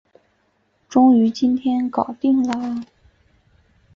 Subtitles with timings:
[0.89, 2.83] 终于今天搞定了